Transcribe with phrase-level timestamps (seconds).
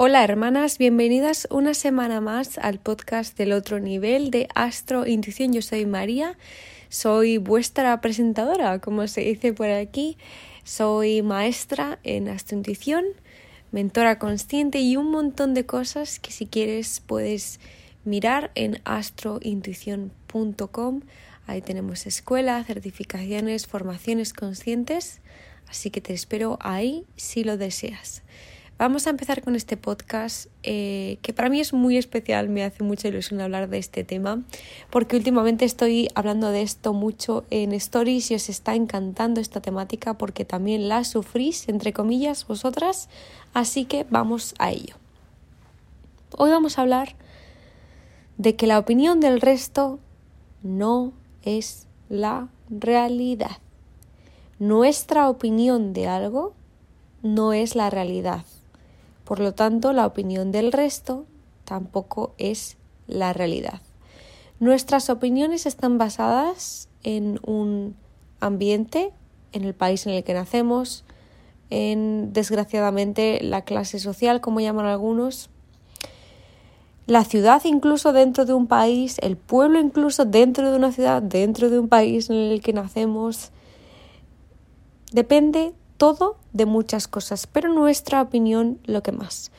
[0.00, 5.52] Hola hermanas, bienvenidas una semana más al podcast del otro nivel de Astro Intuición.
[5.52, 6.38] Yo soy María,
[6.88, 10.16] soy vuestra presentadora, como se dice por aquí.
[10.62, 13.06] Soy maestra en Astro Intuición,
[13.72, 17.58] mentora consciente y un montón de cosas que si quieres puedes
[18.04, 21.00] mirar en astrointuición.com.
[21.48, 25.20] Ahí tenemos escuela, certificaciones, formaciones conscientes,
[25.66, 28.22] así que te espero ahí si lo deseas.
[28.78, 32.84] Vamos a empezar con este podcast eh, que para mí es muy especial, me hace
[32.84, 34.44] mucha ilusión hablar de este tema
[34.88, 40.14] porque últimamente estoy hablando de esto mucho en stories y os está encantando esta temática
[40.14, 43.08] porque también la sufrís, entre comillas, vosotras,
[43.52, 44.94] así que vamos a ello.
[46.36, 47.16] Hoy vamos a hablar
[48.36, 49.98] de que la opinión del resto
[50.62, 53.58] no es la realidad.
[54.60, 56.54] Nuestra opinión de algo
[57.24, 58.44] no es la realidad.
[59.28, 61.26] Por lo tanto, la opinión del resto
[61.66, 63.82] tampoco es la realidad.
[64.58, 67.94] Nuestras opiniones están basadas en un
[68.40, 69.12] ambiente,
[69.52, 71.04] en el país en el que nacemos,
[71.68, 75.50] en desgraciadamente la clase social, como llaman algunos,
[77.06, 81.68] la ciudad incluso dentro de un país, el pueblo incluso dentro de una ciudad, dentro
[81.68, 83.50] de un país en el que nacemos.
[85.12, 89.50] Depende todo de muchas cosas, pero nuestra opinión lo que más.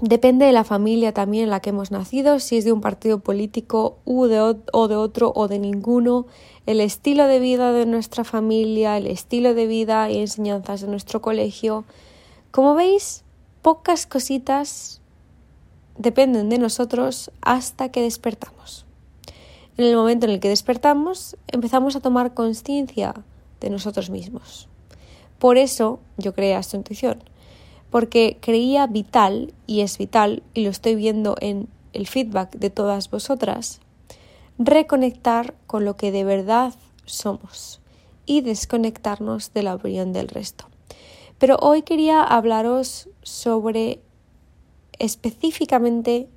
[0.00, 3.20] Depende de la familia también en la que hemos nacido, si es de un partido
[3.20, 6.26] político o de otro o de ninguno,
[6.66, 11.22] el estilo de vida de nuestra familia, el estilo de vida y enseñanzas de nuestro
[11.22, 11.84] colegio.
[12.50, 13.24] Como veis,
[13.62, 15.00] pocas cositas
[15.96, 18.84] dependen de nosotros hasta que despertamos.
[19.78, 23.14] En el momento en el que despertamos, empezamos a tomar conciencia
[23.60, 24.68] de nosotros mismos.
[25.38, 27.22] Por eso yo creé esta intuición,
[27.90, 33.10] porque creía vital, y es vital, y lo estoy viendo en el feedback de todas
[33.10, 33.80] vosotras,
[34.58, 37.80] reconectar con lo que de verdad somos
[38.24, 40.66] y desconectarnos de la opinión del resto.
[41.38, 44.00] Pero hoy quería hablaros sobre
[44.98, 46.28] específicamente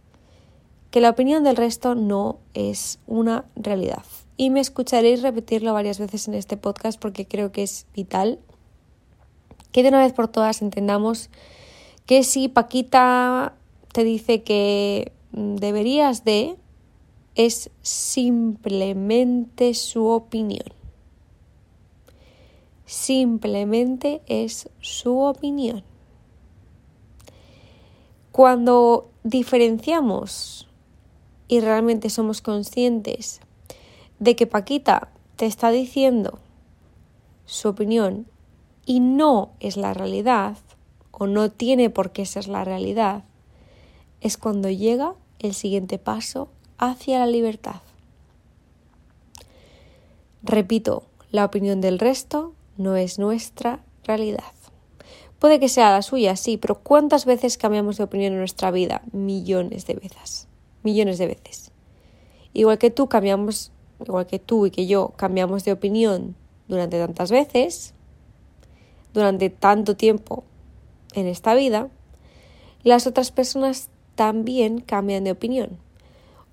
[0.92, 4.04] que la opinión del resto no es una realidad.
[4.38, 8.40] Y me escucharéis repetirlo varias veces en este podcast porque creo que es vital
[9.72, 11.30] que de una vez por todas entendamos
[12.06, 13.54] que si Paquita
[13.92, 16.56] te dice que mm, deberías de,
[17.36, 20.66] es simplemente su opinión.
[22.86, 25.84] Simplemente es su opinión.
[28.32, 30.68] Cuando diferenciamos
[31.48, 33.42] y realmente somos conscientes
[34.20, 36.40] de que Paquita te está diciendo
[37.46, 38.26] su opinión
[38.90, 40.58] y no es la realidad,
[41.12, 43.24] o no tiene por qué ser la realidad,
[44.20, 47.82] es cuando llega el siguiente paso hacia la libertad.
[50.42, 54.54] Repito, la opinión del resto no es nuestra realidad.
[55.38, 59.04] Puede que sea la suya, sí, pero ¿cuántas veces cambiamos de opinión en nuestra vida?
[59.12, 60.48] Millones de veces.
[60.82, 61.72] Millones de veces.
[62.54, 63.72] Igual que tú cambiamos,
[64.04, 66.36] igual que tú y que yo cambiamos de opinión
[66.68, 67.94] durante tantas veces,
[69.14, 70.44] durante tanto tiempo
[71.14, 71.90] en esta vida,
[72.84, 75.78] las otras personas también cambian de opinión.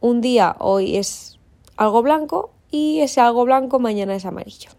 [0.00, 1.38] Un día hoy es
[1.76, 4.70] algo blanco y ese algo blanco mañana es amarillo.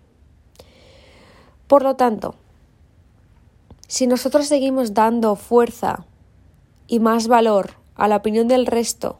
[1.67, 2.35] Por lo tanto,
[3.87, 6.05] si nosotros seguimos dando fuerza
[6.87, 9.19] y más valor a la opinión del resto,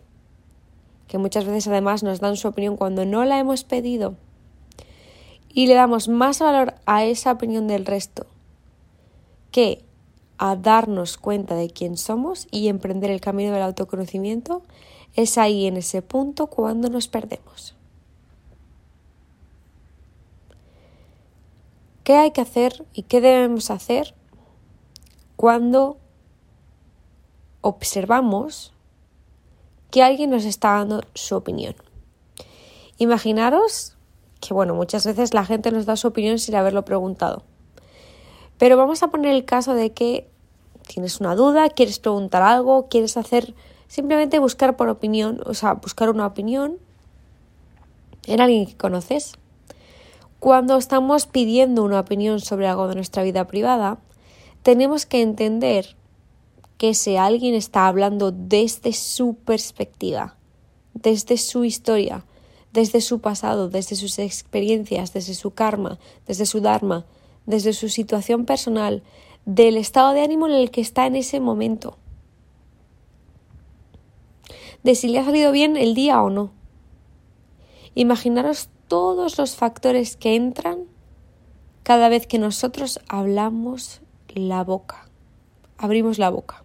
[1.08, 4.16] que muchas veces además nos dan su opinión cuando no la hemos pedido,
[5.50, 8.28] y le damos más valor a esa opinión del resto
[9.52, 9.84] que
[10.38, 14.62] a darnos cuenta de quién somos y emprender el camino del autoconocimiento,
[15.16, 17.76] es ahí en ese punto cuando nos perdemos.
[22.04, 24.16] ¿Qué hay que hacer y qué debemos hacer
[25.36, 25.98] cuando
[27.62, 28.74] observamos
[29.92, 31.76] que alguien nos está dando su opinión?
[32.98, 33.98] Imaginaros
[34.40, 37.44] que, bueno, muchas veces la gente nos da su opinión sin haberlo preguntado.
[38.58, 40.28] Pero vamos a poner el caso de que
[40.88, 43.54] tienes una duda, quieres preguntar algo, quieres hacer
[43.88, 46.78] simplemente buscar por opinión, o sea, buscar una opinión
[48.26, 49.34] en alguien que conoces.
[50.40, 53.98] Cuando estamos pidiendo una opinión sobre algo de nuestra vida privada,
[54.64, 55.96] tenemos que entender
[56.78, 60.36] que ese alguien está hablando desde su perspectiva,
[60.94, 62.24] desde su historia,
[62.72, 67.06] desde su pasado, desde sus experiencias, desde su karma, desde su dharma,
[67.48, 69.02] desde su situación personal,
[69.46, 71.98] del estado de ánimo en el que está en ese momento.
[74.84, 76.52] De si le ha salido bien el día o no.
[77.96, 80.84] Imaginaros todos los factores que entran
[81.84, 84.02] cada vez que nosotros hablamos
[84.36, 85.08] la boca,
[85.78, 86.64] abrimos la boca.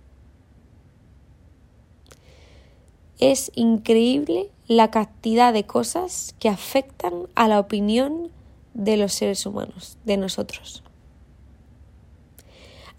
[3.18, 8.32] Es increíble la cantidad de cosas que afectan a la opinión
[8.74, 10.82] de los seres humanos, de nosotros.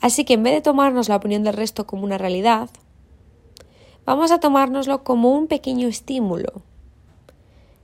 [0.01, 2.69] Así que en vez de tomarnos la opinión del resto como una realidad,
[4.05, 6.61] vamos a tomárnoslo como un pequeño estímulo.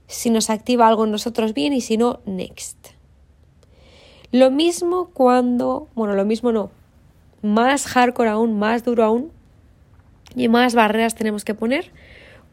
[0.06, 2.88] Si nos activa algo en nosotros bien y si no, next.
[4.32, 6.70] Lo mismo cuando, bueno, lo mismo no,
[7.42, 9.32] más hardcore aún, más duro aún,
[10.36, 11.90] y más barreras tenemos que poner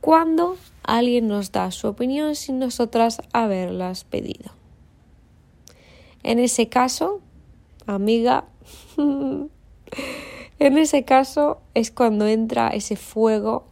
[0.02, 4.57] cuando alguien nos da su opinión sin nosotras haberlas pedido.
[6.28, 7.22] En ese caso,
[7.86, 8.44] amiga,
[8.98, 9.50] en
[10.60, 13.64] ese caso es cuando entra ese fuego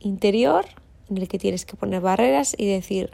[0.00, 0.64] interior
[1.10, 3.10] en el que tienes que poner barreras y decir,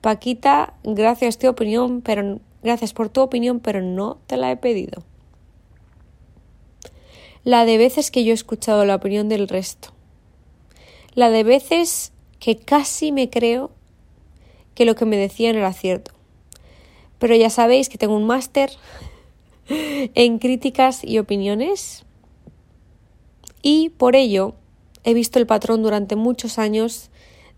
[0.00, 5.02] Paquita, gracias tu opinión, pero gracias por tu opinión, pero no te la he pedido.
[7.42, 9.88] La de veces que yo he escuchado la opinión del resto.
[11.14, 13.72] La de veces que casi me creo
[14.76, 16.19] que lo que me decían era cierto.
[17.20, 18.70] Pero ya sabéis que tengo un máster
[19.68, 22.04] en críticas y opiniones
[23.62, 24.54] y por ello
[25.04, 27.10] he visto el patrón durante muchos años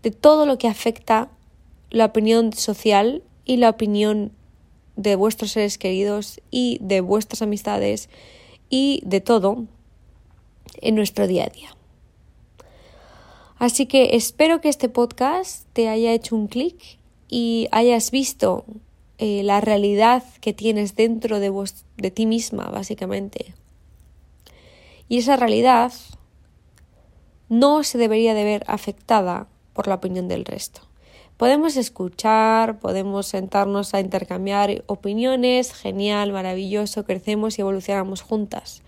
[0.03, 1.29] de todo lo que afecta
[1.89, 4.31] la opinión social y la opinión
[4.95, 8.09] de vuestros seres queridos y de vuestras amistades
[8.69, 9.65] y de todo
[10.81, 11.75] en nuestro día a día.
[13.57, 16.99] Así que espero que este podcast te haya hecho un clic
[17.29, 18.65] y hayas visto
[19.17, 21.51] eh, la realidad que tienes dentro de,
[21.97, 23.53] de ti misma, básicamente.
[25.07, 25.93] Y esa realidad
[27.49, 30.81] no se debería de ver afectada por la opinión del resto.
[31.37, 38.83] Podemos escuchar, podemos sentarnos a intercambiar opiniones, genial, maravilloso, crecemos y evolucionamos juntas.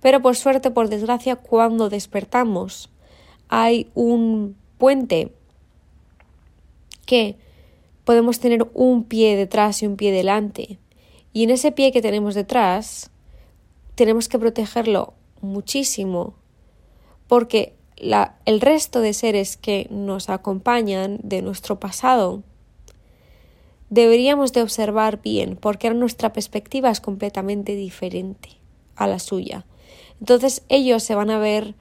[0.00, 2.90] Pero por suerte, por desgracia, cuando despertamos
[3.48, 5.32] hay un puente
[7.06, 7.36] que
[8.04, 10.78] podemos tener un pie detrás y un pie delante.
[11.32, 13.10] Y en ese pie que tenemos detrás
[13.94, 16.34] tenemos que protegerlo muchísimo
[17.26, 22.42] porque el resto de seres que nos acompañan de nuestro pasado
[23.88, 28.50] deberíamos de observar bien porque nuestra perspectiva es completamente diferente
[28.96, 29.66] a la suya.
[30.20, 31.74] Entonces ellos se van a ver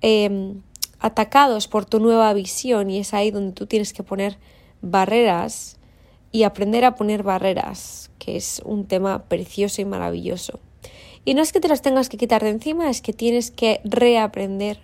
[0.00, 0.62] em,
[1.00, 4.38] atacados por tu nueva visión y es ahí donde tú tienes que poner
[4.84, 5.76] barreras
[6.30, 10.60] y aprender a poner barreras, que es un tema precioso y maravilloso.
[11.24, 13.80] Y no es que te las tengas que quitar de encima, es que tienes que
[13.84, 14.78] reaprender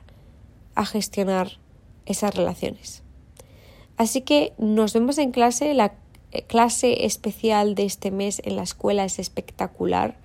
[0.74, 1.58] a gestionar
[2.06, 3.02] esas relaciones.
[3.96, 5.74] Así que nos vemos en clase.
[5.74, 5.92] La
[6.32, 10.16] eh, clase especial de este mes en la escuela es espectacular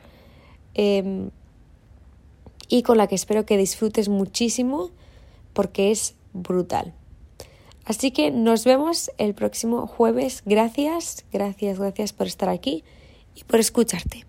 [0.74, 1.32] em,
[2.70, 4.92] y con la que espero que disfrutes muchísimo
[5.54, 6.94] porque es brutal.
[7.86, 10.42] Así que nos vemos el próximo jueves.
[10.46, 12.84] Gracias, gracias, gracias por estar aquí
[13.36, 14.26] y por escucharte.